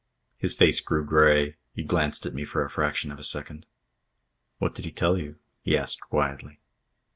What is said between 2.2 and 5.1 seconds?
at me for a fraction of a second. "What did he